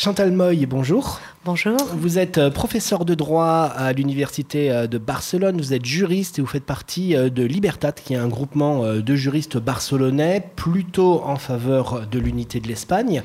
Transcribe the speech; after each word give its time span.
Chantal 0.00 0.32
Moy, 0.32 0.64
bonjour. 0.64 1.20
Bonjour. 1.44 1.76
Vous 1.94 2.18
êtes 2.18 2.38
euh, 2.38 2.50
professeur 2.50 3.04
de 3.04 3.14
droit 3.14 3.64
à 3.64 3.92
l'université 3.92 4.70
euh, 4.70 4.86
de 4.86 4.96
Barcelone, 4.96 5.58
vous 5.58 5.74
êtes 5.74 5.84
juriste 5.84 6.38
et 6.38 6.42
vous 6.42 6.48
faites 6.48 6.64
partie 6.64 7.14
euh, 7.14 7.28
de 7.28 7.42
Libertat, 7.42 7.92
qui 7.92 8.14
est 8.14 8.16
un 8.16 8.28
groupement 8.28 8.84
de 8.94 9.14
juristes 9.14 9.58
barcelonais 9.58 10.42
plutôt 10.56 11.22
en 11.22 11.36
faveur 11.36 12.06
de 12.06 12.18
l'unité 12.18 12.60
de 12.60 12.68
l'Espagne. 12.68 13.22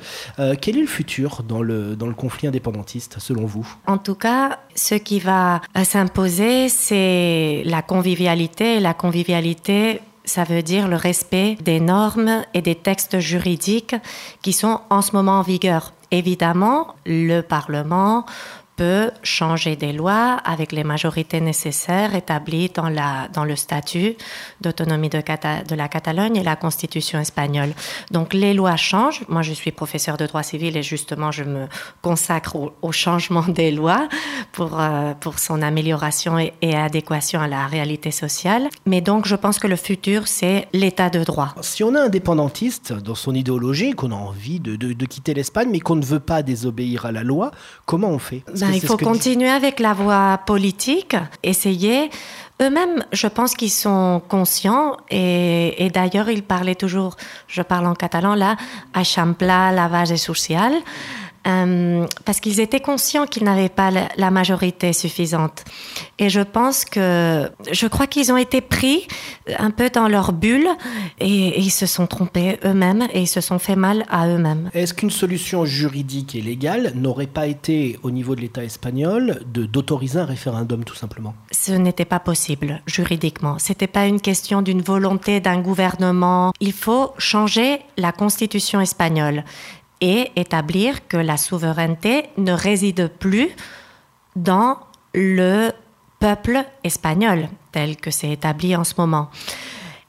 quel 0.60 0.78
est 0.78 0.82
le 0.82 0.88
futur 0.88 1.44
dans 1.44 1.62
le, 1.62 1.96
dans 1.96 2.08
le 2.08 2.14
conflit 2.14 2.48
indépendantiste, 2.48 3.18
selon 3.20 3.46
vous? 3.46 3.68
En 3.88 3.98
tout 3.98 4.16
cas, 4.16 4.60
ce 4.76 4.96
qui 4.96 5.20
va 5.20 5.62
s'imposer, 5.84 6.68
c'est 6.68 7.64
la 7.66 7.82
convivialité. 7.82 8.80
La 8.80 8.94
convivialité 8.94 10.02
ça 10.26 10.44
veut 10.44 10.62
dire 10.62 10.88
le 10.88 10.96
respect 10.96 11.58
des 11.62 11.80
normes 11.80 12.44
et 12.54 12.62
des 12.62 12.76
textes 12.76 13.20
juridiques 13.20 13.96
qui 14.42 14.54
sont 14.54 14.82
en 14.90 15.02
ce 15.02 15.14
moment 15.14 15.40
en 15.40 15.42
vigueur. 15.42 15.94
Évidemment, 16.12 16.96
le 17.06 17.42
Parlement 17.42 18.26
peut 18.76 19.12
changer 19.24 19.76
des 19.76 19.94
lois 19.94 20.38
avec 20.44 20.72
les 20.72 20.84
majorités 20.84 21.42
nécessaires 21.42 22.16
établies 22.16 22.70
dans, 22.74 22.90
la, 22.90 23.28
dans 23.34 23.44
le 23.44 23.56
statut 23.56 24.16
d'autonomie 24.62 25.10
de, 25.10 25.20
de, 25.20 25.76
la 25.76 25.88
Catalogne 25.88 26.36
et 26.36 26.44
la 26.44 26.56
constitution 26.56 27.20
espagnole. 27.20 27.74
Donc 28.12 28.34
les 28.34 28.54
lois 28.54 28.76
changent. 28.76 29.24
Moi, 29.30 29.42
je 29.42 29.54
suis 29.54 29.72
professeur 29.72 30.18
de 30.18 30.26
droit 30.26 30.44
civil 30.44 30.78
et 30.78 30.84
justement, 30.84 31.32
je 31.32 31.44
me 31.44 31.68
consacre 32.02 32.56
au, 32.82 32.92
changement 32.92 33.44
des 33.48 33.72
lois 33.72 34.08
pour, 34.54 34.80
euh, 34.80 35.14
pour 35.20 35.40
son 35.40 35.62
amélioration 35.62 36.40
et, 36.40 36.54
et, 36.62 36.76
adéquation 36.76 37.42
à 37.42 37.48
la 37.48 37.68
réalité 37.68 38.12
sociale. 38.12 38.70
Mais 38.86 39.02
donc, 39.02 39.28
je 39.28 39.36
pense 39.36 39.60
que 39.60 39.68
le 39.68 39.76
futur, 39.76 40.28
c'est 40.28 40.68
l'état 40.74 41.10
de 41.10 41.24
droit. 41.24 41.56
Si 41.62 41.84
on 41.84 41.96
est 41.96 42.00
indépendantiste 42.00 42.94
dans 42.94 43.16
son 43.16 43.34
idéologie, 43.34 43.92
qu'on 43.92 44.12
a 44.12 44.16
envie 44.16 44.60
de, 44.60 44.76
de, 44.76 44.94
de 44.94 45.06
quitter 45.06 45.34
l'Espagne, 45.34 45.70
mais 45.72 45.80
qu'on 45.80 45.96
ne 45.96 46.06
veut 46.06 46.20
pas 46.20 46.44
désobéir 46.44 47.06
à 47.06 47.12
la 47.12 47.24
loi, 47.24 47.52
comment 47.86 48.10
on 48.10 48.20
fait? 48.20 48.44
Ben, 48.70 48.76
il 48.76 48.86
faut 48.86 48.98
continuer 48.98 49.50
avec 49.50 49.80
la 49.80 49.94
voie 49.94 50.40
politique, 50.46 51.16
essayer. 51.44 52.10
Eux-mêmes, 52.62 53.04
je 53.12 53.28
pense 53.28 53.54
qu'ils 53.54 53.72
sont 53.72 54.22
conscients 54.30 54.96
et, 55.10 55.86
et 55.86 55.90
d'ailleurs, 55.90 56.30
ils 56.30 56.44
parlaient 56.44 56.76
toujours, 56.76 57.18
je 57.48 57.62
parle 57.62 57.86
en 57.86 57.96
catalan 57.96 58.34
là, 58.34 58.56
à 58.94 59.04
champla 59.04 59.72
lavage 59.72 60.16
social. 60.16 60.74
Euh, 61.48 62.08
parce 62.26 62.40
qu'ils 62.40 62.60
étaient 62.60 62.80
conscients 62.80 63.28
qu'ils 63.28 63.44
n'avaient 63.44 63.70
pas 63.70 63.92
la 63.92 64.32
majorité 64.32 64.94
suffisante. 64.94 65.64
Et 66.18 66.30
je 66.30 66.42
pense 66.42 66.86
que, 66.86 67.50
je 67.72 67.88
crois 67.88 68.08
qu'ils 68.08 68.32
ont 68.32 68.38
été 68.38 68.62
pris 68.62 69.08
un 69.60 69.70
peu 69.70 69.90
dans 69.90 70.08
leur 70.08 70.32
bulle 70.32 70.68
et, 71.20 71.60
ils 71.60 71.72
se 71.72 71.86
sont 71.86 72.08
trompés 72.08 72.58
eux-mêmes 72.64 73.08
et 73.14 73.22
ils 73.22 73.28
se 73.28 73.42
sont 73.42 73.60
fait 73.60 73.76
mal 73.76 74.06
à 74.10 74.28
eux-mêmes. 74.28 74.70
Est-ce 74.74 74.94
qu'une 74.94 75.12
solution 75.12 75.66
juridique 75.66 76.36
et 76.36 76.42
légale 76.42 76.94
n'aurait 76.96 77.28
pas 77.28 77.48
été, 77.48 78.00
au 78.04 78.12
niveau 78.12 78.36
de 78.36 78.42
l'État 78.42 78.64
espagnol, 78.64 79.42
d'autoriser 79.46 80.20
un 80.20 80.26
référendum 80.26 80.84
tout 80.84 80.96
simplement? 80.96 81.36
Ce 81.52 81.74
n'était 81.74 82.06
pas 82.06 82.20
possible 82.20 82.82
juridiquement. 82.88 83.58
C'était 83.60 83.88
pas 83.88 84.08
une 84.08 84.22
question 84.22 84.62
d'une 84.62 84.82
volonté 84.82 85.42
d'un 85.42 85.60
gouvernement. 85.60 86.54
Il 86.60 86.74
faut 86.74 87.14
changer 87.18 87.80
la 87.98 88.12
constitution 88.12 88.80
espagnole 88.80 89.44
et 90.06 90.32
établir 90.36 91.08
que 91.08 91.18
la 91.18 91.36
souveraineté 91.36 92.26
ne 92.38 92.52
réside 92.52 93.10
plus 93.20 93.50
dans 94.36 94.78
le 95.16 95.72
peuple 96.20 96.64
espagnol 96.84 97.50
tel 97.72 97.98
que 97.98 98.12
c'est 98.12 98.30
établi 98.30 98.76
en 98.76 98.84
ce 98.84 98.94
moment. 99.00 99.32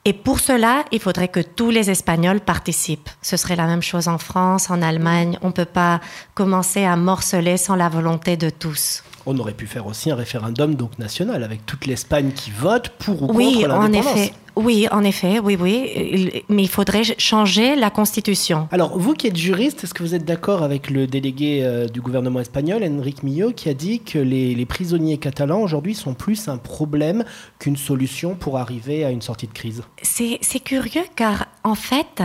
Et 0.04 0.12
pour 0.12 0.38
cela, 0.38 0.84
il 0.92 1.00
faudrait 1.00 1.28
que 1.28 1.40
tous 1.40 1.70
les 1.70 1.90
Espagnols 1.90 2.40
participent. 2.40 3.08
Ce 3.22 3.38
serait 3.38 3.56
la 3.56 3.66
même 3.66 3.82
chose 3.82 4.06
en 4.06 4.18
France, 4.18 4.68
en 4.70 4.82
Allemagne. 4.82 5.38
On 5.40 5.48
ne 5.48 5.52
peut 5.52 5.64
pas 5.64 6.00
commencer 6.34 6.84
à 6.84 6.94
morceler 6.96 7.56
sans 7.56 7.74
la 7.74 7.88
volonté 7.88 8.36
de 8.36 8.50
tous. 8.50 9.02
On 9.24 9.36
aurait 9.38 9.54
pu 9.54 9.66
faire 9.66 9.86
aussi 9.86 10.10
un 10.10 10.14
référendum 10.14 10.74
donc 10.74 10.98
national 10.98 11.42
avec 11.42 11.64
toute 11.64 11.86
l'Espagne 11.86 12.32
qui 12.32 12.50
vote 12.50 12.90
pour 12.98 13.22
ou 13.22 13.26
contre 13.28 13.40
l'indépendance. 13.40 14.06
En 14.06 14.14
effet. 14.14 14.32
Oui, 14.56 14.86
en 14.90 15.04
effet, 15.04 15.38
oui, 15.38 15.56
oui. 15.60 16.42
Mais 16.48 16.62
il 16.62 16.68
faudrait 16.68 17.02
changer 17.18 17.76
la 17.76 17.90
Constitution. 17.90 18.68
Alors, 18.72 18.98
vous 18.98 19.12
qui 19.12 19.26
êtes 19.26 19.36
juriste, 19.36 19.84
est-ce 19.84 19.92
que 19.92 20.02
vous 20.02 20.14
êtes 20.14 20.24
d'accord 20.24 20.62
avec 20.62 20.88
le 20.88 21.06
délégué 21.06 21.60
euh, 21.62 21.86
du 21.88 22.00
gouvernement 22.00 22.40
espagnol, 22.40 22.82
Enrique 22.82 23.22
Millo, 23.22 23.52
qui 23.52 23.68
a 23.68 23.74
dit 23.74 24.00
que 24.00 24.18
les, 24.18 24.54
les 24.54 24.64
prisonniers 24.64 25.18
catalans 25.18 25.60
aujourd'hui 25.60 25.94
sont 25.94 26.14
plus 26.14 26.48
un 26.48 26.56
problème 26.56 27.24
qu'une 27.58 27.76
solution 27.76 28.34
pour 28.34 28.56
arriver 28.56 29.04
à 29.04 29.10
une 29.10 29.20
sortie 29.20 29.46
de 29.46 29.52
crise? 29.52 29.82
C'est 30.00 30.60
curieux 30.60 31.04
car, 31.14 31.46
en 31.62 31.74
fait, 31.74 32.22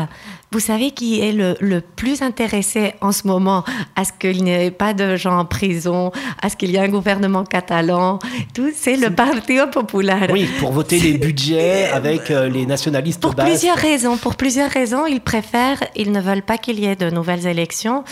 vous 0.54 0.62
savez 0.62 0.92
qui 0.92 1.20
est 1.20 1.34
le, 1.34 1.56
le 1.60 1.82
plus 1.82 2.22
intéressé 2.22 2.94
en 3.02 3.12
ce 3.12 3.28
moment? 3.28 3.66
À 3.98 4.06
ce 4.06 4.14
qu'il 4.18 4.44
n'y 4.46 4.52
ait 4.52 4.72
pas 4.72 4.94
de 4.94 5.18
gens 5.18 5.38
en 5.38 5.46
prison, 5.46 6.12
à 6.42 6.50
ce 6.50 6.56
qu'il 6.56 6.72
y 6.72 6.78
ait 6.78 6.80
un 6.80 6.88
gouvernement 6.88 7.44
catalan, 7.44 8.20
tout, 8.54 8.72
c'est 8.74 8.96
le 8.96 9.10
Partido 9.10 9.68
Popular. 9.68 10.30
Oui, 10.32 10.48
pour 10.60 10.72
voter 10.72 10.98
les 11.00 11.18
budgets 11.18 11.90
avec 11.90 12.21
les 12.30 12.66
nationalistes 12.66 13.22
Pour 13.22 13.36
plusieurs 13.36 13.78
raisons. 13.78 14.18
Pour 14.18 14.36
plusieurs 14.36 14.70
raisons, 14.70 15.06
ils 15.06 15.22
préfèrent, 15.22 15.84
ils 15.96 16.12
ne 16.12 16.22
veulent 16.22 16.44
pas 16.44 16.58
qu'il 16.58 16.80
y 16.80 16.86
ait 16.86 16.96
de 16.96 17.10
nouvelles 17.10 17.48
élections. 17.48 18.04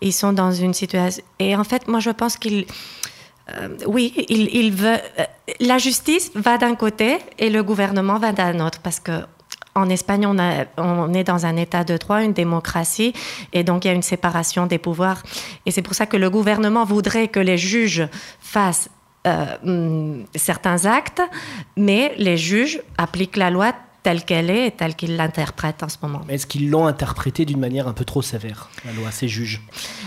Ils 0.00 0.12
sont 0.12 0.32
dans 0.32 0.52
une 0.52 0.74
situation. 0.74 1.22
Et 1.38 1.56
en 1.56 1.64
fait, 1.64 1.88
moi, 1.88 2.00
je 2.00 2.10
pense 2.10 2.36
qu'ils. 2.36 2.66
Euh, 3.50 3.68
oui, 3.86 4.12
il, 4.28 4.54
il 4.54 4.72
veut, 4.72 4.98
euh, 5.18 5.24
la 5.60 5.78
justice 5.78 6.30
va 6.34 6.58
d'un 6.58 6.74
côté 6.74 7.16
et 7.38 7.48
le 7.48 7.62
gouvernement 7.62 8.18
va 8.18 8.32
d'un 8.32 8.60
autre 8.60 8.80
parce 8.80 9.00
que 9.00 9.22
en 9.74 9.88
Espagne, 9.88 10.26
on, 10.26 10.38
a, 10.38 10.64
on, 10.76 11.14
est 11.14 11.24
dans 11.24 11.46
un 11.46 11.56
état 11.56 11.84
de 11.84 11.96
droit, 11.96 12.22
une 12.22 12.32
démocratie, 12.32 13.12
et 13.52 13.62
donc 13.64 13.84
il 13.84 13.88
y 13.88 13.90
a 13.90 13.94
une 13.94 14.02
séparation 14.02 14.66
des 14.66 14.78
pouvoirs. 14.78 15.22
Et 15.66 15.70
c'est 15.70 15.82
pour 15.82 15.94
ça 15.94 16.06
que 16.06 16.16
le 16.16 16.30
gouvernement 16.30 16.84
voudrait 16.84 17.28
que 17.28 17.40
les 17.40 17.58
juges 17.58 18.06
fassent 18.40 18.90
euh, 19.28 20.18
mm, 20.20 20.26
certains 20.34 20.84
actes, 20.86 21.22
mais 21.76 22.14
les 22.18 22.36
juges 22.36 22.80
appliquent 22.96 23.36
la 23.36 23.50
loi 23.50 23.72
telle 24.02 24.24
qu'elle 24.24 24.48
est 24.50 24.66
et 24.68 24.70
telle 24.70 24.94
qu'ils 24.94 25.16
l'interprètent 25.16 25.82
en 25.82 25.88
ce 25.88 25.96
moment. 26.02 26.22
Est-ce 26.28 26.46
qu'ils 26.46 26.70
l'ont 26.70 26.86
interprétée 26.86 27.44
d'une 27.44 27.60
manière 27.60 27.88
un 27.88 27.92
peu 27.92 28.04
trop 28.04 28.22
sévère, 28.22 28.70
la 28.84 28.92
loi, 28.92 29.10
ces 29.10 29.28
juges 29.28 29.60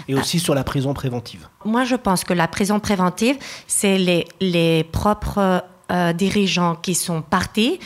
Et 0.08 0.16
aussi 0.16 0.40
sur 0.40 0.56
la 0.56 0.64
prison 0.64 0.94
préventive? 0.94 1.48
Moi, 1.66 1.84
je 1.84 1.96
pense 1.96 2.24
que 2.24 2.34
la 2.34 2.48
prison 2.48 2.80
préventive, 2.80 3.38
c'est 3.68 3.98
les, 3.98 4.26
les 4.40 4.84
propres 4.86 5.64
euh, 5.92 6.14
dirigeants 6.14 6.76
qui 6.76 6.96
sont 6.96 7.22
partis 7.22 7.80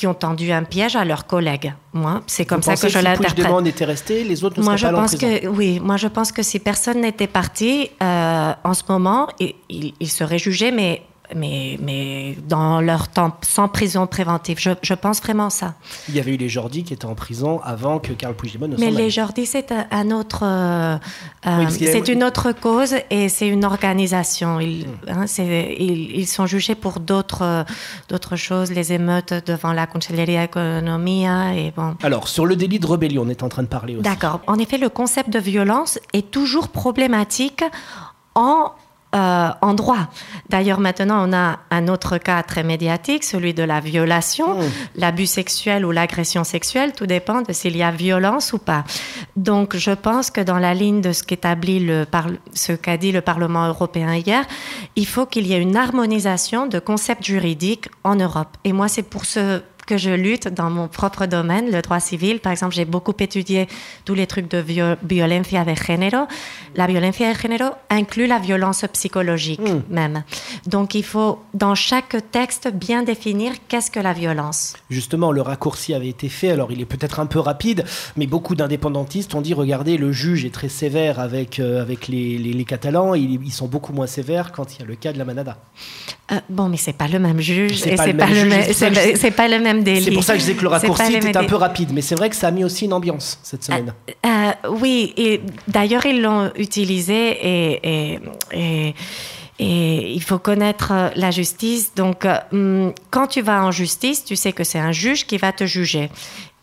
qui 0.00 0.06
ont 0.06 0.14
tendu 0.14 0.50
un 0.50 0.64
piège 0.64 0.96
à 0.96 1.04
leurs 1.04 1.26
collègues. 1.26 1.74
Moi, 1.92 2.22
c'est 2.26 2.46
comme 2.46 2.62
ça 2.62 2.74
que 2.74 2.88
je 2.88 2.98
l'interprète. 2.98 3.28
Si 3.28 3.34
Puigdemont 3.34 3.62
était 3.66 3.84
resté, 3.84 4.24
les 4.24 4.42
autres 4.42 4.58
ne 4.58 4.64
moi, 4.64 4.78
seraient 4.78 4.92
je 4.92 4.96
pas 4.96 5.02
pense 5.02 5.14
que 5.14 5.46
oui, 5.46 5.78
moi 5.78 5.98
je 5.98 6.08
pense 6.08 6.32
que 6.32 6.42
si 6.42 6.58
personne 6.58 7.02
n'était 7.02 7.26
parti 7.26 7.90
euh, 8.02 8.52
en 8.64 8.72
ce 8.72 8.82
moment, 8.88 9.28
il, 9.38 9.52
il, 9.68 9.92
il 10.00 10.10
serait 10.10 10.38
jugé, 10.38 10.70
mais 10.70 11.02
mais, 11.34 11.78
mais 11.82 12.36
dans 12.48 12.80
leur 12.80 13.08
temps 13.08 13.36
sans 13.42 13.68
prison 13.68 14.06
préventive. 14.06 14.58
Je, 14.58 14.70
je, 14.82 14.94
pense 14.94 15.20
vraiment 15.20 15.50
ça. 15.50 15.74
Il 16.08 16.16
y 16.16 16.20
avait 16.20 16.34
eu 16.34 16.36
les 16.36 16.48
Jordi 16.48 16.84
qui 16.84 16.92
étaient 16.92 17.06
en 17.06 17.14
prison 17.14 17.60
avant 17.62 17.98
que 17.98 18.12
Carl 18.12 18.34
Puigdemont 18.34 18.68
ne 18.68 18.76
Mais 18.76 18.90
les 18.90 19.10
Jordi, 19.10 19.46
c'est 19.46 19.72
un, 19.72 20.10
autre, 20.10 20.42
euh, 20.44 20.96
oui, 21.46 21.66
c'est 21.70 22.08
une 22.08 22.24
autre 22.24 22.52
cause 22.52 22.94
et 23.10 23.28
c'est 23.28 23.48
une 23.48 23.64
organisation. 23.64 24.60
Ils, 24.60 24.86
hmm. 24.86 25.08
hein, 25.08 25.24
ils, 25.38 26.16
ils, 26.16 26.26
sont 26.26 26.46
jugés 26.46 26.74
pour 26.74 27.00
d'autres 27.00 27.64
d'autres 28.08 28.36
choses, 28.36 28.70
les 28.70 28.92
émeutes 28.92 29.34
devant 29.46 29.72
la 29.72 29.86
Conselleria 29.86 30.44
Economia 30.44 31.54
et 31.54 31.72
bon. 31.74 31.96
Alors 32.02 32.28
sur 32.28 32.46
le 32.46 32.56
délit 32.56 32.78
de 32.78 32.86
rébellion, 32.86 33.22
on 33.26 33.28
est 33.28 33.42
en 33.42 33.48
train 33.48 33.62
de 33.62 33.68
parler 33.68 33.94
aussi. 33.94 34.02
D'accord. 34.02 34.40
En 34.46 34.58
effet, 34.58 34.78
le 34.78 34.88
concept 34.88 35.30
de 35.30 35.38
violence 35.38 35.98
est 36.12 36.30
toujours 36.30 36.68
problématique 36.68 37.64
en 38.34 38.72
euh, 39.14 39.48
en 39.60 39.74
droit. 39.74 40.08
D'ailleurs, 40.50 40.78
maintenant, 40.78 41.28
on 41.28 41.32
a 41.32 41.58
un 41.70 41.88
autre 41.88 42.18
cas 42.18 42.42
très 42.44 42.62
médiatique, 42.62 43.24
celui 43.24 43.54
de 43.54 43.64
la 43.64 43.80
violation, 43.80 44.60
mmh. 44.60 44.64
l'abus 44.96 45.26
sexuel 45.26 45.84
ou 45.84 45.90
l'agression 45.90 46.44
sexuelle, 46.44 46.92
tout 46.92 47.06
dépend 47.06 47.42
de 47.42 47.52
s'il 47.52 47.76
y 47.76 47.82
a 47.82 47.90
violence 47.90 48.52
ou 48.52 48.58
pas. 48.58 48.84
Donc, 49.34 49.76
je 49.76 49.90
pense 49.90 50.30
que 50.30 50.40
dans 50.40 50.58
la 50.58 50.74
ligne 50.74 51.00
de 51.00 51.12
ce 51.12 51.24
qu'établit 51.24 51.80
le 51.80 52.06
ce 52.52 52.72
qu'a 52.72 52.96
dit 52.96 53.10
le 53.10 53.20
Parlement 53.20 53.66
européen 53.66 54.14
hier, 54.14 54.44
il 54.94 55.06
faut 55.06 55.26
qu'il 55.26 55.46
y 55.46 55.54
ait 55.54 55.60
une 55.60 55.76
harmonisation 55.76 56.66
de 56.66 56.78
concepts 56.78 57.24
juridiques 57.24 57.88
en 58.04 58.14
Europe. 58.14 58.56
Et 58.64 58.72
moi, 58.72 58.86
c'est 58.88 59.02
pour 59.02 59.24
ce 59.24 59.62
que 59.90 59.98
je 59.98 60.10
lutte 60.10 60.46
dans 60.46 60.70
mon 60.70 60.86
propre 60.86 61.26
domaine, 61.26 61.68
le 61.72 61.82
droit 61.82 61.98
civil. 61.98 62.38
Par 62.38 62.52
exemple, 62.52 62.74
j'ai 62.76 62.84
beaucoup 62.84 63.14
étudié 63.18 63.66
tous 64.04 64.14
les 64.14 64.28
trucs 64.28 64.48
de 64.48 64.64
violencia 65.02 65.64
de 65.64 65.74
género. 65.74 66.28
La 66.76 66.86
violencia 66.86 67.32
de 67.32 67.36
género 67.36 67.70
inclut 67.90 68.28
la 68.28 68.38
violence 68.38 68.84
psychologique 68.92 69.60
mm. 69.60 69.82
même. 69.90 70.22
Donc, 70.66 70.94
il 70.94 71.02
faut, 71.02 71.40
dans 71.54 71.74
chaque 71.74 72.16
texte, 72.30 72.68
bien 72.72 73.02
définir 73.02 73.50
qu'est-ce 73.66 73.90
que 73.90 73.98
la 73.98 74.12
violence. 74.12 74.74
Justement, 74.90 75.32
le 75.32 75.42
raccourci 75.42 75.92
avait 75.92 76.08
été 76.08 76.28
fait. 76.28 76.52
Alors, 76.52 76.70
il 76.70 76.80
est 76.80 76.90
peut-être 76.94 77.18
un 77.18 77.26
peu 77.26 77.40
rapide, 77.40 77.84
mais 78.16 78.28
beaucoup 78.28 78.54
d'indépendantistes 78.54 79.34
ont 79.34 79.40
dit, 79.40 79.54
regardez, 79.54 79.96
le 79.96 80.12
juge 80.12 80.44
est 80.44 80.54
très 80.54 80.68
sévère 80.68 81.18
avec, 81.18 81.58
euh, 81.58 81.82
avec 81.82 82.06
les, 82.06 82.38
les, 82.38 82.52
les 82.52 82.64
Catalans. 82.64 83.14
Ils, 83.14 83.40
ils, 83.44 83.50
sont 83.50 83.66
beaucoup 83.66 83.92
moins 83.92 84.06
sévères 84.06 84.52
quand 84.52 84.72
il 84.72 84.82
y 84.82 84.82
a 84.84 84.86
le 84.86 84.94
cas 84.94 85.12
de 85.12 85.18
la 85.18 85.24
Manada. 85.24 85.56
Euh, 86.30 86.36
bon, 86.48 86.68
mais 86.68 86.76
c'est 86.76 86.92
pas 86.92 87.08
le 87.08 87.18
même 87.18 87.40
juge 87.40 87.80
c'est 87.80 87.96
pas, 87.96 88.04
pas, 88.04 89.30
pas 89.36 89.48
le 89.48 89.58
même 89.58 89.79
C'est 89.84 90.10
pour 90.12 90.24
ça 90.24 90.34
que 90.34 90.40
je 90.40 90.44
disais 90.44 90.56
que 90.56 90.62
le 90.62 90.68
raccourci 90.68 91.14
était 91.14 91.36
un 91.36 91.44
peu 91.44 91.56
rapide, 91.56 91.90
mais 91.92 92.02
c'est 92.02 92.14
vrai 92.14 92.30
que 92.30 92.36
ça 92.36 92.48
a 92.48 92.50
mis 92.50 92.64
aussi 92.64 92.84
une 92.84 92.92
ambiance 92.92 93.38
cette 93.42 93.64
semaine. 93.64 93.92
Euh, 94.26 94.68
oui, 94.70 95.12
et 95.16 95.40
d'ailleurs 95.68 96.06
ils 96.06 96.20
l'ont 96.22 96.50
utilisé 96.56 97.14
et, 97.14 98.20
et, 98.52 98.94
et, 99.58 100.12
il 100.12 100.22
faut 100.22 100.38
connaître 100.38 100.92
la 101.14 101.30
justice. 101.30 101.92
Donc, 101.94 102.26
hum, 102.52 102.92
quand 103.10 103.26
tu 103.26 103.42
vas 103.42 103.64
en 103.64 103.70
justice, 103.70 104.24
tu 104.24 104.36
sais 104.36 104.52
que 104.52 104.64
c'est 104.64 104.78
un 104.78 104.92
juge 104.92 105.26
qui 105.26 105.38
va 105.38 105.52
te 105.52 105.66
juger. 105.66 106.10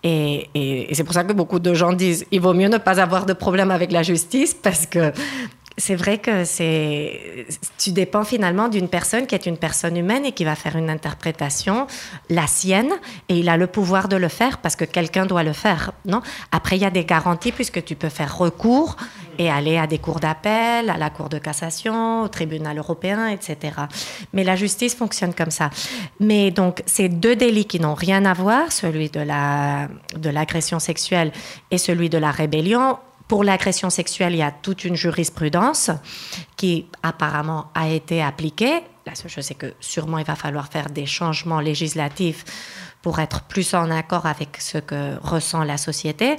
Et, 0.04 0.50
et 0.54 0.94
c'est 0.94 1.04
pour 1.04 1.14
ça 1.14 1.24
que 1.24 1.34
beaucoup 1.34 1.60
de 1.60 1.74
gens 1.74 1.92
disent 1.92 2.25
il 2.31 2.40
vaut 2.40 2.54
mieux 2.54 2.69
ne 2.69 2.78
pas 2.78 3.02
avoir 3.02 3.25
de 3.25 3.34
problème 3.34 3.72
avec 3.72 3.92
la 3.92 4.04
justice 4.04 4.54
parce 4.54 4.86
que 4.86 5.12
c'est 5.78 5.96
vrai 5.96 6.18
que 6.18 6.44
c'est 6.44 7.46
tu 7.78 7.92
dépends 7.92 8.24
finalement 8.24 8.68
d'une 8.68 8.90
personne 8.90 9.28
qui 9.28 9.36
est 9.36 9.46
une 9.46 9.58
personne 9.58 9.96
humaine 9.96 10.26
et 10.26 10.32
qui 10.32 10.44
va 10.44 10.56
faire 10.56 10.76
une 10.76 10.90
interprétation 10.90 11.86
la 12.30 12.48
sienne 12.48 12.92
et 13.30 13.38
il 13.38 13.48
a 13.48 13.58
le 13.58 13.68
pouvoir 13.68 14.08
de 14.08 14.16
le 14.16 14.28
faire 14.28 14.58
parce 14.58 14.76
que 14.76 14.86
quelqu'un 14.86 15.28
doit 15.28 15.44
le 15.44 15.54
faire 15.54 15.92
non? 16.06 16.22
Après 16.52 16.78
il 16.78 16.82
y 16.82 16.86
a 16.86 16.90
des 16.90 17.06
garanties 17.06 17.52
puisque 17.52 17.84
tu 17.86 17.96
peux 17.96 18.10
faire 18.10 18.36
recours 18.38 18.98
et 19.38 19.52
aller 19.52 19.78
à 19.78 19.86
des 19.86 20.00
cours 20.00 20.20
d'appel 20.20 20.90
à 20.90 20.98
la 20.98 21.12
cour 21.12 21.30
de 21.30 21.38
cassation 21.38 22.24
au 22.24 22.28
tribunal 22.28 22.80
européen 22.80 23.28
etc 23.28 23.74
mais 24.34 24.44
la 24.44 24.56
justice 24.56 24.96
fonctionne 24.96 25.36
comme 25.36 25.52
ça. 25.52 25.70
Mais 26.20 26.50
donc 26.50 26.82
ces 26.88 27.08
deux 27.08 27.36
délits 27.36 27.66
qui 27.66 27.80
n'ont 27.80 27.94
rien 27.94 28.26
à 28.26 28.34
voir 28.34 28.72
celui 28.72 29.10
de 29.10 29.20
la 29.20 29.90
de 30.16 30.30
l'agression 30.32 30.80
sexuelle 30.80 31.32
et 31.70 31.78
celui 31.78 32.10
de 32.10 32.18
la 32.18 32.32
rébellion 32.32 32.98
pour 33.28 33.44
l'agression 33.44 33.90
sexuelle, 33.90 34.34
il 34.34 34.40
y 34.40 34.44
a 34.44 34.52
toute 34.52 34.86
une 34.86 34.96
jurisprudence 34.96 35.92
qui 36.56 36.88
apparemment 37.04 37.72
a 37.76 37.90
été 37.90 38.22
appliquée. 38.22 38.82
Là, 39.06 39.14
je 39.26 39.42
sais 39.42 39.56
que 39.56 39.74
sûrement 39.80 40.18
il 40.18 40.26
va 40.26 40.36
falloir 40.36 40.68
faire 40.68 40.90
des 40.90 41.06
changements 41.06 41.60
législatifs 41.60 42.44
pour 43.07 43.19
être 43.19 43.44
plus 43.44 43.74
en 43.74 43.89
accord 43.89 44.25
avec 44.25 44.57
ce 44.59 44.77
que 44.80 45.15
ressent 45.24 45.63
la 45.63 45.77
société. 45.77 46.36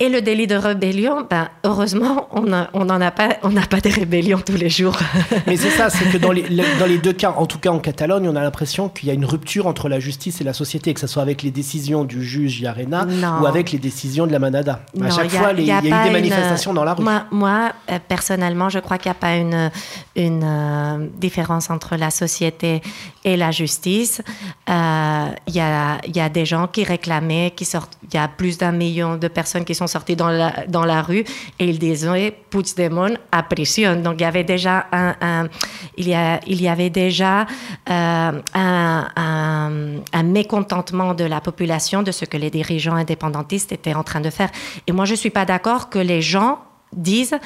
Et 0.00 0.08
le 0.08 0.20
délit 0.20 0.48
de 0.48 0.56
rébellion, 0.56 1.24
ben, 1.30 1.48
heureusement, 1.62 2.26
on 2.32 2.40
n'en 2.42 3.00
a 3.00 3.10
pas, 3.12 3.36
on 3.44 3.50
n'a 3.50 3.64
pas 3.64 3.80
des 3.80 3.90
rébellions 3.90 4.40
tous 4.44 4.56
les 4.56 4.68
jours. 4.68 4.98
Mais 5.46 5.56
c'est 5.56 5.70
ça, 5.70 5.90
c'est 5.90 6.10
que 6.10 6.18
dans 6.18 6.32
les, 6.32 6.42
dans 6.80 6.86
les 6.86 6.98
deux 6.98 7.12
cas, 7.12 7.34
en 7.36 7.46
tout 7.46 7.60
cas 7.60 7.70
en 7.70 7.78
Catalogne, 7.78 8.28
on 8.28 8.34
a 8.34 8.42
l'impression 8.42 8.88
qu'il 8.88 9.06
y 9.06 9.12
a 9.12 9.14
une 9.14 9.24
rupture 9.24 9.68
entre 9.68 9.88
la 9.88 10.00
justice 10.00 10.40
et 10.40 10.44
la 10.44 10.54
société, 10.54 10.92
que 10.92 10.98
ce 10.98 11.06
soit 11.06 11.22
avec 11.22 11.44
les 11.44 11.52
décisions 11.52 12.02
du 12.02 12.24
juge 12.24 12.60
Yarena 12.60 13.06
ou 13.40 13.46
avec 13.46 13.70
les 13.70 13.78
décisions 13.78 14.26
de 14.26 14.32
la 14.32 14.40
Manada. 14.40 14.80
à 15.00 15.10
chaque 15.10 15.30
fois, 15.30 15.52
il 15.56 15.66
y, 15.66 15.70
a, 15.70 15.78
eu 15.78 15.82
des 15.82 16.10
manifestations 16.10 16.74
dans 16.74 16.82
la 16.82 16.94
rue. 16.94 17.04
Moi, 17.30 17.70
euh, 17.92 18.00
personnellement, 18.08 18.70
je 18.70 18.80
crois 18.80 18.98
qu'il 18.98 19.12
n'y 19.12 19.16
a 19.16 19.20
pas 19.20 19.36
une, 19.36 19.70
une 20.16 20.42
euh, 20.44 21.06
différence 21.20 21.70
entre 21.70 21.94
la 21.94 22.10
société 22.10 22.82
et 23.24 23.36
la 23.36 23.52
justice. 23.52 24.20
Euh, 24.68 25.26
il 25.46 25.54
y 25.54 25.60
a 25.60 25.98
il 26.08 26.16
y 26.16 26.20
a 26.20 26.28
des 26.28 26.46
gens 26.46 26.66
qui 26.66 26.84
réclamaient, 26.84 27.52
qui 27.54 27.64
sortent, 27.64 27.98
il 28.02 28.14
y 28.14 28.18
a 28.18 28.28
plus 28.28 28.56
d'un 28.56 28.72
million 28.72 29.16
de 29.16 29.28
personnes 29.28 29.64
qui 29.64 29.74
sont 29.74 29.86
sorties 29.86 30.16
dans 30.16 30.30
la, 30.30 30.66
dans 30.66 30.84
la 30.84 31.02
rue 31.02 31.24
et 31.58 31.66
ils 31.68 31.78
disaient 31.78 32.34
Puigdemont 32.50 33.14
à 33.30 33.42
prison. 33.42 34.00
Donc 34.02 34.14
il 34.18 34.22
y 34.22 34.24
avait 34.24 34.44
déjà 34.44 34.86
un, 34.90 35.48
il, 35.96 36.08
y 36.08 36.14
a, 36.14 36.40
il 36.46 36.62
y 36.62 36.68
avait 36.68 36.90
déjà 36.90 37.46
euh, 37.90 38.42
un, 38.54 40.22
mécontentement 40.24 41.14
de 41.14 41.24
la 41.24 41.40
population 41.40 42.02
de 42.02 42.10
ce 42.10 42.24
que 42.24 42.36
les 42.36 42.50
dirigeants 42.50 42.94
indépendantistes 42.94 43.72
étaient 43.72 43.94
en 43.94 44.02
train 44.02 44.20
de 44.20 44.30
faire. 44.30 44.50
Et 44.86 44.92
moi 44.92 45.04
je 45.04 45.14
suis 45.14 45.30
pas 45.30 45.44
d'accord 45.44 45.90
que 45.90 45.98
les 45.98 46.22
gens 46.22 46.58
disent 46.92 47.38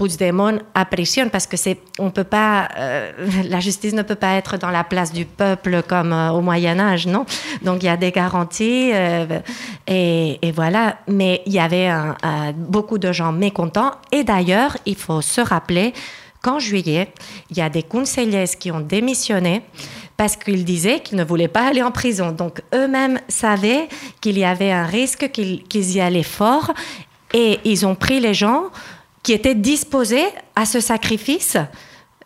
Puigdemont 0.00 0.58
apprécie 0.74 1.20
parce 1.30 1.46
que 1.46 1.58
c'est, 1.58 1.78
on 1.98 2.10
peut 2.10 2.24
pas, 2.24 2.68
euh, 2.78 3.12
la 3.44 3.60
justice 3.60 3.92
ne 3.92 4.02
peut 4.02 4.14
pas 4.14 4.34
être 4.36 4.56
dans 4.56 4.70
la 4.70 4.82
place 4.82 5.12
du 5.12 5.26
peuple 5.26 5.82
comme 5.86 6.12
euh, 6.12 6.30
au 6.30 6.40
Moyen 6.40 6.80
Âge, 6.80 7.06
non? 7.06 7.26
Donc 7.62 7.82
il 7.82 7.86
y 7.86 7.88
a 7.90 7.98
des 7.98 8.10
garanties 8.10 8.92
euh, 8.94 9.40
et, 9.86 10.38
voilà. 10.54 10.96
Mais 11.06 11.42
il 11.44 11.52
y 11.52 11.58
avait 11.58 11.90
beaucoup 12.56 12.98
de 12.98 13.12
gens 13.12 13.32
mécontents 13.32 13.92
et 14.10 14.24
d'ailleurs 14.24 14.76
il 14.86 14.96
faut 14.96 15.20
se 15.20 15.40
rappeler 15.40 15.92
qu'en 16.42 16.58
juillet 16.58 17.12
il 17.50 17.58
y 17.58 17.60
a 17.60 17.68
des 17.68 17.82
conseillers 17.82 18.48
qui 18.58 18.70
ont 18.70 18.80
démissionné 18.80 19.62
parce 20.16 20.36
qu'ils 20.36 20.64
disaient 20.64 21.00
qu'ils 21.00 21.18
ne 21.18 21.24
voulaient 21.24 21.48
pas 21.48 21.68
aller 21.68 21.82
en 21.82 21.90
prison. 21.90 22.32
Donc 22.32 22.62
eux-mêmes 22.74 23.18
savaient 23.28 23.88
qu'il 24.20 24.38
y 24.38 24.44
avait 24.44 24.72
un 24.72 24.86
risque, 24.86 25.30
qu'ils 25.30 25.92
y 25.92 26.00
allaient 26.00 26.22
fort 26.22 26.72
et 27.34 27.60
ils 27.64 27.86
ont 27.86 27.94
pris 27.94 28.20
les 28.20 28.34
gens 28.34 28.70
qui 29.22 29.32
était 29.32 29.54
disposé 29.54 30.22
à 30.56 30.64
ce 30.64 30.80
sacrifice. 30.80 31.56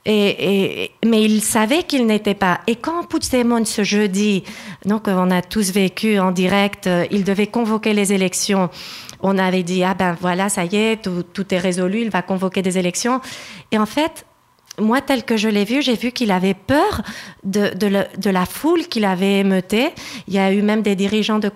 Mais 0.07 0.91
il 1.03 1.41
savait 1.41 1.83
qu'il 1.85 2.07
n'était 2.07 2.35
pas. 2.35 2.61
Et 2.67 2.77
quand 2.77 3.05
Puigdemont 3.05 3.65
ce 3.65 3.85
jeudi, 3.85 4.45
donc 4.85 5.05
on 5.09 5.31
a 5.31 5.41
tous 5.41 5.73
vécu 5.73 6.19
en 6.19 6.31
direct, 6.31 6.87
euh, 6.87 7.07
il 7.11 7.25
devait 7.25 7.47
convoquer 7.47 7.95
les 7.95 8.13
élections. 8.13 8.69
On 9.21 9.39
avait 9.39 9.63
dit 9.63 9.83
ah 9.83 9.95
ben 9.95 10.15
voilà 10.21 10.51
ça 10.51 10.67
y 10.67 10.77
est 10.77 11.03
tout, 11.03 11.23
tout 11.23 11.55
est 11.55 11.59
résolu, 11.59 12.03
il 12.03 12.11
va 12.11 12.21
convoquer 12.21 12.61
des 12.61 12.77
élections. 12.77 13.23
Et 13.73 13.79
en 13.79 13.87
fait 13.87 14.27
moi, 14.81 15.01
tel 15.01 15.25
que 15.25 15.37
je 15.37 15.49
l'ai 15.49 15.65
vu, 15.65 15.83
j'ai 15.83 15.95
vu 15.95 16.11
qu'il 16.11 16.33
avait 16.33 16.55
peur 16.55 17.03
de, 17.45 17.71
de, 17.75 18.31
la 18.31 18.47
foule 18.47 18.87
qu'il 18.89 19.05
avait 19.05 19.39
émeutée. 19.39 19.91
Il 20.27 20.35
y 20.35 20.39
a 20.39 20.53
eu 20.53 20.63
même 20.63 20.83
des 20.83 20.97
dirigeants 20.97 21.39
de 21.39 21.51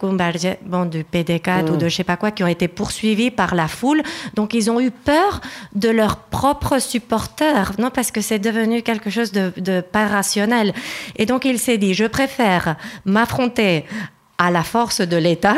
bon, 0.62 0.84
du 0.84 1.04
PD4 1.04 1.72
ou 1.72 1.76
de 1.76 1.88
je 1.88 1.96
sais 1.96 2.04
pas 2.04 2.16
quoi, 2.16 2.30
qui 2.30 2.44
ont 2.44 2.48
été 2.48 2.68
poursuivis 2.68 3.30
par 3.30 3.54
la 3.54 3.66
foule. 3.66 4.02
Donc, 4.34 4.54
ils 4.54 4.70
ont 4.70 4.80
eu 4.80 4.90
peur 4.90 5.40
de 5.74 5.88
leurs 5.88 6.18
propres 6.18 6.80
supporters, 6.80 7.72
non, 7.78 7.90
parce 7.90 8.10
que 8.10 8.20
c'est 8.20 8.38
devenu 8.38 8.82
quelque 8.82 9.10
chose 9.10 9.32
de, 9.32 9.52
de 9.56 9.80
pas 9.80 10.06
rationnel. 10.06 10.72
Et 11.16 11.26
donc, 11.26 11.44
il 11.44 11.58
s'est 11.58 11.78
dit, 11.78 11.94
je 11.94 12.04
préfère 12.04 12.76
m'affronter 13.04 13.84
à 14.38 14.50
la 14.50 14.62
force 14.62 15.00
de 15.00 15.16
l'État 15.16 15.56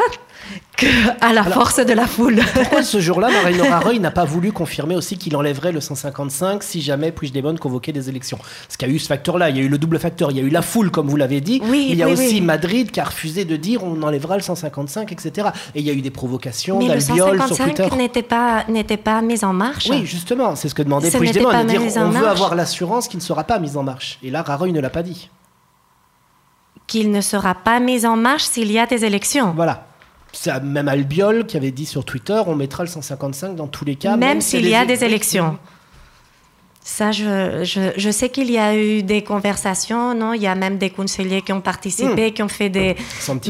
à 1.21 1.33
la 1.35 1.45
force 1.45 1.85
de 1.85 1.93
la 1.93 2.07
foule. 2.07 2.41
Pourquoi 2.55 2.83
ce 2.83 3.01
jour-là, 3.01 3.29
Marine 3.43 3.61
Raroy 3.61 3.99
n'a 3.99 4.11
pas 4.11 4.25
voulu 4.25 4.51
confirmer 4.51 4.97
aussi 4.97 5.19
qu'il 5.19 5.37
enlèverait 5.37 5.73
le 5.73 5.81
155 5.81 6.63
si 6.63 6.81
jamais 6.81 7.13
Puigdemont 7.13 7.57
convoquait 7.57 7.93
des 7.93 8.09
élections? 8.09 8.39
Parce 8.39 8.79
qu'il 8.79 8.89
y 8.89 8.91
a 8.91 8.95
eu 8.95 8.99
ce 8.99 9.07
facteur-là, 9.07 9.51
il 9.51 9.59
y 9.59 9.61
a 9.61 9.63
eu 9.63 9.69
le 9.69 9.77
double 9.77 9.99
facteur, 9.99 10.31
il 10.31 10.39
y 10.39 10.41
a 10.41 10.43
eu 10.43 10.49
la 10.49 10.63
foule, 10.63 10.91
comme 10.91 11.09
vous 11.09 11.17
l'avez 11.17 11.43
dit, 11.43 11.61
oui, 11.67 11.89
il 11.91 11.99
y 11.99 12.03
a 12.03 12.09
aussi 12.09 12.41
Madrid 12.41 12.91
qui 12.91 13.01
a 13.01 13.05
refusé 13.05 13.45
de 13.45 13.57
dire 13.57 13.85
on 13.85 14.03
enlèvera 14.03 14.37
le 14.37 14.43
155, 14.43 15.13
etc. 15.13 15.49
Et 15.75 15.81
il 15.81 15.87
y 15.87 15.91
a 15.91 15.93
eu 15.93 16.01
des 16.01 16.11
provocations 16.11 16.79
d'albiol 16.79 17.43
sur 17.47 17.59
Twitter. 17.59 17.89
n'était 17.97 18.23
pas, 18.23 18.65
n'était 18.69 18.97
pas 18.97 19.21
mis 19.21 19.45
en 19.45 19.53
marche. 19.53 19.89
Oui, 19.91 20.07
justement, 20.07 20.57
c'est 20.57 20.71
ce 20.71 20.75
que 20.75 20.83
demandait 20.83 21.11
Puigdemont, 21.11 21.51
de 21.63 21.69
dire 21.69 21.83
on 21.99 22.09
veut 22.09 22.27
avoir 22.27 22.55
l'assurance 22.55 23.09
qu'il 23.09 23.19
ne 23.19 23.25
sera 23.25 23.45
pas 23.45 23.59
mis 23.59 23.77
en 23.77 23.83
marche. 23.83 24.19
Et 24.23 24.31
là, 24.31 24.43
Raroy 24.43 24.73
ne 24.73 24.81
l'a 24.81 24.91
pas 24.91 25.03
dit. 25.03 25.29
Qu'il 26.91 27.13
ne 27.13 27.21
sera 27.21 27.55
pas 27.55 27.79
mis 27.79 28.05
en 28.05 28.17
marche 28.17 28.43
s'il 28.43 28.73
y 28.73 28.79
a 28.81 28.85
des 28.85 29.05
élections. 29.05 29.53
Voilà. 29.55 29.87
C'est 30.33 30.61
même 30.61 30.89
Albiol 30.89 31.47
qui 31.47 31.57
avait 31.57 31.71
dit 31.71 31.87
sur 31.87 32.05
Twitter 32.05 32.43
on 32.49 32.57
mettra 32.57 32.83
le 32.83 32.89
155 32.89 33.55
dans 33.55 33.69
tous 33.69 33.85
les 33.85 33.95
cas. 33.95 34.17
Même, 34.17 34.41
s'il 34.41 34.67
y 34.67 34.75
a 34.75 34.85
des 34.85 35.05
élections. 35.05 35.57
Ça, 36.83 37.13
je, 37.13 37.63
je, 37.63 37.93
je 37.95 38.11
sais 38.11 38.31
qu'il 38.31 38.51
y 38.51 38.57
a 38.57 38.75
eu 38.75 39.03
des 39.03 39.23
conversations, 39.23 40.15
non? 40.15 40.33
Il 40.33 40.41
y 40.41 40.47
a 40.47 40.55
même 40.55 40.79
des 40.79 40.89
conseillers 40.89 41.43
qui 41.43 41.53
ont 41.53 41.61
participé, 41.61 42.31
hmm. 42.31 42.33
qui 42.33 42.43
ont 42.43 42.49
fait 42.49 42.71
des. 42.71 42.97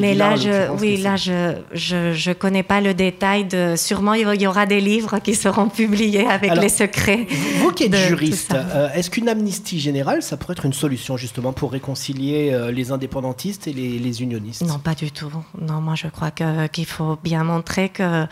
Mais 0.00 0.14
là, 0.14 0.34
je, 0.34 0.68
oui, 0.80 0.96
là, 0.96 1.14
je, 1.14 1.54
je, 1.72 2.12
je 2.12 2.32
connais 2.32 2.64
pas 2.64 2.80
le 2.80 2.92
détail 2.92 3.44
de. 3.44 3.74
Sûrement, 3.76 4.14
il 4.14 4.42
y 4.42 4.46
aura 4.48 4.66
des 4.66 4.80
livres 4.80 5.20
qui 5.20 5.36
seront 5.36 5.68
publiés 5.68 6.26
avec 6.26 6.56
les 6.56 6.68
secrets. 6.68 7.28
Vous 7.60 7.70
qui 7.70 7.84
êtes 7.84 7.94
juriste, 7.94 8.52
euh, 8.52 8.88
est-ce 8.94 9.10
qu'une 9.10 9.28
amnistie 9.28 9.78
générale, 9.78 10.22
ça 10.22 10.36
pourrait 10.36 10.54
être 10.54 10.66
une 10.66 10.72
solution 10.72 11.16
justement 11.16 11.52
pour 11.52 11.70
réconcilier 11.70 12.50
euh, 12.52 12.72
les 12.72 12.90
indépendantistes 12.90 13.68
et 13.68 13.72
les, 13.72 14.00
les, 14.00 14.22
unionistes? 14.22 14.62
Non, 14.62 14.80
pas 14.80 14.96
du 14.96 15.12
tout. 15.12 15.30
Non, 15.60 15.80
moi, 15.80 15.94
je 15.94 16.08
crois 16.08 16.32
que 16.32 16.66
qu'il 16.66 16.86
faut 16.86 17.16
bien 17.22 17.44
montrer 17.44 17.90
que 17.90 18.26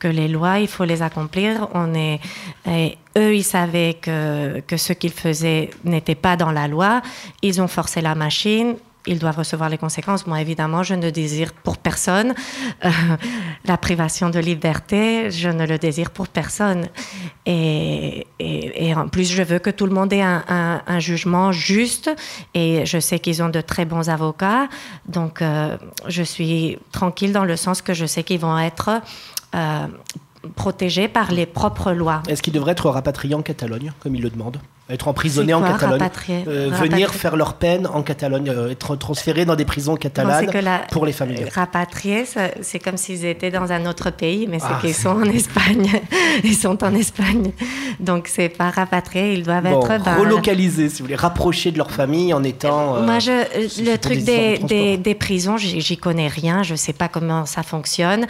que 0.00 0.08
les 0.08 0.26
lois, 0.26 0.58
il 0.58 0.68
faut 0.68 0.84
les 0.84 1.02
accomplir. 1.02 1.68
On 1.72 1.94
est 1.94 2.18
et, 2.66 2.98
eux, 3.16 3.34
ils 3.34 3.44
savaient 3.44 3.98
que, 4.00 4.60
que 4.60 4.76
ce 4.76 4.92
qu'ils 4.92 5.12
faisaient 5.12 5.70
n'était 5.84 6.14
pas 6.14 6.36
dans 6.36 6.52
la 6.52 6.68
loi. 6.68 7.02
Ils 7.42 7.60
ont 7.60 7.68
forcé 7.68 8.00
la 8.00 8.14
machine. 8.14 8.76
Ils 9.06 9.18
doivent 9.18 9.38
recevoir 9.38 9.70
les 9.70 9.78
conséquences. 9.78 10.26
Moi, 10.26 10.42
évidemment, 10.42 10.82
je 10.82 10.94
ne 10.94 11.08
désire 11.08 11.54
pour 11.54 11.78
personne 11.78 12.34
euh, 12.84 12.90
la 13.64 13.78
privation 13.78 14.28
de 14.28 14.38
liberté. 14.38 15.30
Je 15.30 15.48
ne 15.48 15.66
le 15.66 15.78
désire 15.78 16.10
pour 16.10 16.28
personne. 16.28 16.88
Et, 17.46 18.26
en 18.94 19.08
plus, 19.08 19.32
je 19.32 19.42
veux 19.42 19.58
que 19.58 19.70
tout 19.70 19.86
le 19.86 19.94
monde 19.94 20.12
ait 20.12 20.20
un, 20.20 20.44
un, 20.86 20.98
jugement 20.98 21.50
juste. 21.50 22.10
Et 22.52 22.84
je 22.84 23.00
sais 23.00 23.18
qu'ils 23.18 23.42
ont 23.42 23.48
de 23.48 23.62
très 23.62 23.86
bons 23.86 24.10
avocats. 24.10 24.68
Donc, 25.06 25.40
euh, 25.40 25.78
je 26.06 26.22
suis 26.22 26.78
tranquille 26.92 27.32
dans 27.32 27.46
le 27.46 27.56
sens 27.56 27.80
que 27.80 27.94
je 27.94 28.04
sais 28.04 28.22
qu'ils 28.22 28.40
vont 28.40 28.58
être 28.58 29.00
euh, 29.54 29.86
protégés 30.54 31.08
par 31.08 31.32
les 31.32 31.46
propres 31.46 31.92
lois. 31.92 32.22
Est-ce 32.28 32.42
qu'ils 32.42 32.52
devraient 32.52 32.72
être 32.72 32.88
rapatriés 32.88 33.34
en 33.34 33.42
Catalogne, 33.42 33.92
comme 34.00 34.14
ils 34.14 34.22
le 34.22 34.30
demandent 34.30 34.58
être 34.90 35.08
emprisonnés 35.08 35.54
en 35.54 35.62
Catalogne, 35.62 36.02
euh, 36.48 36.70
venir 36.72 37.14
faire 37.14 37.36
leur 37.36 37.54
peine 37.54 37.86
en 37.86 38.02
Catalogne, 38.02 38.50
euh, 38.50 38.70
être 38.70 38.96
transférés 38.96 39.44
dans 39.44 39.54
des 39.54 39.64
prisons 39.64 39.96
catalanes 39.96 40.50
pour 40.90 41.06
les 41.06 41.12
familles. 41.12 41.46
Rapatriés, 41.54 42.24
c'est 42.60 42.78
comme 42.78 42.96
s'ils 42.96 43.24
étaient 43.24 43.50
dans 43.50 43.70
un 43.70 43.86
autre 43.86 44.10
pays, 44.10 44.46
mais 44.48 44.58
c'est 44.58 44.66
ah, 44.68 44.78
qu'ils 44.80 44.94
sont 44.94 45.10
en 45.10 45.24
Espagne. 45.24 45.88
Ils 46.44 46.54
sont 46.54 46.82
en 46.82 46.94
Espagne. 46.94 47.52
Donc, 47.98 48.28
c'est 48.28 48.48
pas 48.48 48.70
rapatriés, 48.70 49.34
ils 49.34 49.42
doivent 49.42 49.66
être. 49.66 50.02
Ben, 50.04 50.16
relocalisés, 50.16 50.88
si 50.88 50.98
vous 50.98 51.06
voulez, 51.06 51.16
rapprocher 51.16 51.70
de 51.70 51.78
leur 51.78 51.90
famille 51.90 52.32
en 52.32 52.42
étant. 52.42 53.02
Moi, 53.02 53.18
je, 53.18 53.82
le 53.82 53.96
truc 53.96 54.22
des, 54.24 54.58
des, 54.58 54.96
des, 54.96 55.14
prisons, 55.14 55.56
j'y 55.56 55.96
connais 55.96 56.28
rien, 56.28 56.62
je 56.62 56.74
sais 56.74 56.92
pas 56.92 57.08
comment 57.08 57.46
ça 57.46 57.62
fonctionne 57.62 58.26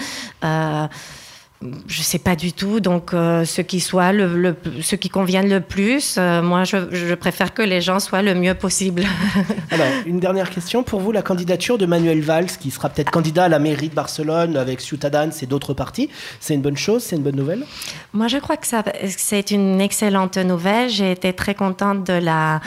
je 1.86 2.02
sais 2.02 2.18
pas 2.18 2.36
du 2.36 2.52
tout. 2.52 2.80
Donc, 2.80 3.12
euh, 3.12 3.44
ce 3.44 3.60
qui 3.60 3.80
soit 3.80 4.12
le, 4.12 4.56
ce 4.80 4.96
qui 4.96 5.10
convienne 5.10 5.48
le 5.48 5.60
plus, 5.60 6.16
euh, 6.16 6.40
moi, 6.40 6.64
je, 6.64 7.14
préfère 7.14 7.52
que 7.52 7.60
les 7.62 7.82
gens 7.82 8.00
soient 8.00 8.22
le 8.22 8.34
mieux 8.34 8.54
possible. 8.54 9.04
Alors, 9.70 9.86
une 10.06 10.20
dernière 10.20 10.48
question 10.48 10.82
pour 10.82 11.00
vous 11.00 11.12
la 11.12 11.20
candidature 11.22 11.76
de 11.76 11.84
Manuel 11.84 12.20
Valls, 12.22 12.46
qui 12.46 12.70
sera 12.70 12.88
peut-être 12.88 13.10
candidat 13.10 13.44
à 13.44 13.48
la 13.48 13.58
mairie 13.58 13.90
de 13.90 13.94
Barcelone 13.94 14.56
avec 14.56 14.80
Ciutadans 14.80 15.30
et 15.42 15.46
d'autres 15.46 15.74
partis. 15.74 16.08
C'est 16.40 16.54
une 16.54 16.62
bonne 16.62 16.78
chose, 16.78 17.02
c'est 17.02 17.16
une 17.16 17.22
bonne 17.22 17.36
nouvelle? 17.36 17.64
Moi, 18.14 18.28
je 18.28 18.38
crois 18.38 18.56
que 18.56 18.66
ça, 18.66 18.82
c'est 19.08 19.50
une 19.50 19.80
excellente 19.80 20.38
nouvelle. 20.38 20.88
J'ai 20.88 21.12
été 21.12 21.32
très 21.34 21.54
contente 21.54 22.06
de 22.06 22.14
la 22.14 22.60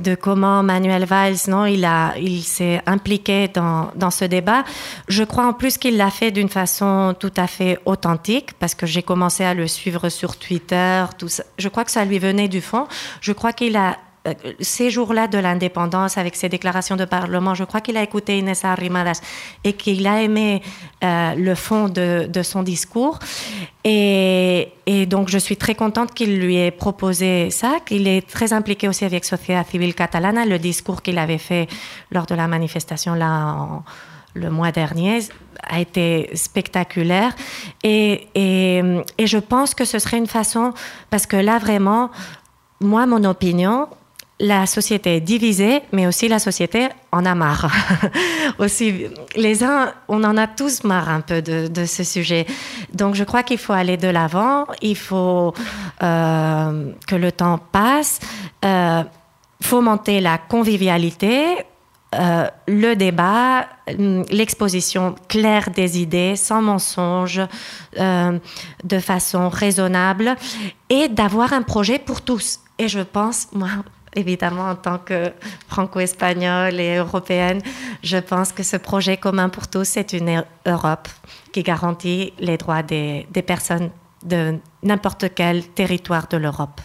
de 0.00 0.14
comment 0.14 0.62
Manuel 0.62 1.04
Valls, 1.04 1.36
non, 1.48 1.64
il 1.64 1.88
il 2.18 2.42
s'est 2.42 2.82
impliqué 2.86 3.48
dans, 3.48 3.90
dans 3.94 4.10
ce 4.10 4.24
débat. 4.24 4.64
Je 5.08 5.24
crois 5.24 5.46
en 5.46 5.52
plus 5.52 5.78
qu'il 5.78 5.96
l'a 5.96 6.10
fait 6.10 6.30
d'une 6.30 6.48
façon 6.48 7.14
tout 7.18 7.32
à 7.36 7.46
fait 7.46 7.78
authentique, 7.84 8.52
parce 8.58 8.74
que 8.74 8.86
j'ai 8.86 9.02
commencé 9.02 9.44
à 9.44 9.54
le 9.54 9.66
suivre 9.66 10.08
sur 10.08 10.36
Twitter. 10.36 11.04
Tout 11.18 11.28
ça. 11.28 11.44
Je 11.58 11.68
crois 11.68 11.84
que 11.84 11.90
ça 11.90 12.04
lui 12.04 12.18
venait 12.18 12.48
du 12.48 12.60
fond. 12.60 12.86
Je 13.20 13.32
crois 13.32 13.52
qu'il 13.52 13.76
a 13.76 13.96
ces 14.60 14.90
jours-là 14.90 15.28
de 15.28 15.38
l'indépendance, 15.38 16.18
avec 16.18 16.36
ses 16.36 16.48
déclarations 16.48 16.96
de 16.96 17.04
Parlement, 17.04 17.54
je 17.54 17.64
crois 17.64 17.80
qu'il 17.80 17.96
a 17.96 18.02
écouté 18.02 18.38
Inés 18.38 18.52
Arrimadas 18.62 19.20
et 19.64 19.72
qu'il 19.72 20.06
a 20.06 20.22
aimé 20.22 20.62
euh, 21.04 21.34
le 21.34 21.54
fond 21.54 21.88
de, 21.88 22.42
son 22.42 22.62
discours. 22.62 23.18
Et, 23.84 24.72
donc, 25.08 25.28
je 25.28 25.38
suis 25.38 25.56
très 25.56 25.74
contente 25.74 26.12
qu'il 26.14 26.38
lui 26.38 26.56
ait 26.56 26.70
proposé 26.70 27.50
ça, 27.50 27.78
qu'il 27.84 28.08
est 28.08 28.26
très 28.26 28.52
impliqué 28.52 28.88
aussi 28.88 29.04
avec 29.04 29.24
Sociedad 29.24 29.66
Civil 29.66 29.94
Catalana. 29.94 30.44
Le 30.44 30.58
discours 30.58 31.02
qu'il 31.02 31.18
avait 31.18 31.38
fait 31.38 31.68
lors 32.10 32.26
de 32.26 32.34
la 32.34 32.48
manifestation 32.48 33.14
là 33.14 33.82
le 34.34 34.50
mois 34.50 34.70
dernier 34.70 35.20
a 35.62 35.80
été 35.80 36.30
spectaculaire. 36.34 37.34
Et 37.82 38.28
je 38.34 39.38
pense 39.38 39.74
que 39.74 39.84
ce 39.84 39.98
serait 39.98 40.18
une 40.18 40.26
façon, 40.26 40.72
parce 41.10 41.26
que 41.26 41.36
là, 41.36 41.58
vraiment, 41.58 42.10
moi, 42.80 43.06
mon 43.06 43.24
opinion, 43.24 43.88
la 44.38 44.66
société 44.66 45.16
est 45.16 45.20
divisée, 45.20 45.82
mais 45.92 46.06
aussi 46.06 46.28
la 46.28 46.38
société 46.38 46.88
en 47.10 47.24
a 47.24 47.34
marre. 47.34 47.72
aussi, 48.58 49.06
les 49.34 49.64
uns, 49.64 49.92
on 50.08 50.22
en 50.24 50.36
a 50.36 50.46
tous 50.46 50.84
marre 50.84 51.08
un 51.08 51.22
peu 51.22 51.40
de, 51.40 51.84
ce 51.86 52.04
sujet. 52.04 52.46
Donc, 52.92 53.14
je 53.14 53.24
crois 53.24 53.42
qu'il 53.42 53.58
faut 53.58 53.72
aller 53.72 53.96
de 53.96 54.08
l'avant. 54.08 54.66
Il 54.82 54.96
faut 54.96 55.54
euh, 56.02 56.92
que 57.06 57.16
le 57.16 57.32
temps 57.32 57.58
passe, 57.58 58.20
euh, 58.64 59.02
fomenter 59.62 60.20
la 60.20 60.36
convivialité. 60.36 61.56
Euh, 62.14 62.46
le 62.68 62.94
débat, 62.94 63.66
l'exposition 63.88 65.14
claire 65.28 65.70
des 65.70 66.00
idées, 66.00 66.36
sans 66.36 66.60
mensonge, 66.62 67.40
de 67.96 68.98
façon 69.00 69.48
raisonnable, 69.48 70.36
et 70.90 71.08
d'avoir 71.08 71.54
un 71.54 71.62
projet 71.62 71.98
pour 71.98 72.20
tous. 72.20 72.60
Et 72.78 72.88
je 72.88 73.00
pense, 73.00 73.48
moi, 73.52 73.68
évidemment, 74.16 74.70
en 74.70 74.74
tant 74.74 74.98
que 74.98 75.32
franco-espagnole 75.68 76.80
et 76.80 76.96
européenne, 76.96 77.60
je 78.02 78.16
pense 78.16 78.52
que 78.52 78.62
ce 78.62 78.76
projet 78.76 79.16
commun 79.16 79.48
pour 79.48 79.68
tous, 79.68 79.84
c'est 79.84 80.12
une 80.12 80.42
Europe 80.66 81.08
qui 81.52 81.62
garantit 81.62 82.32
les 82.38 82.56
droits 82.56 82.82
des, 82.82 83.26
personnes 83.46 83.90
de 84.24 84.58
n'importe 84.82 85.26
quel 85.34 85.68
territoire 85.68 86.26
de 86.28 86.36
l'Europe. 86.38 86.80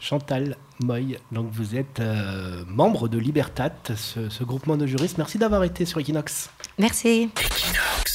Chantal 0.00 0.56
Moy, 0.82 1.16
donc 1.30 1.48
vous 1.52 1.76
êtes 1.76 2.00
euh, 2.00 2.64
membre 2.66 3.06
de 3.06 3.18
Libertat, 3.18 3.70
ce, 3.94 4.28
ce, 4.28 4.42
groupement 4.42 4.76
de 4.76 4.86
juristes. 4.86 5.16
Merci 5.16 5.38
d'avoir 5.38 5.62
été 5.62 5.84
sur 5.84 6.00
Equinox. 6.00 6.50
Merci. 6.76 7.30
Equinox. 7.36 8.11